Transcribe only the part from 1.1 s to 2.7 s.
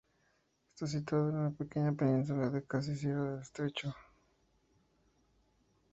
en una pequeña península que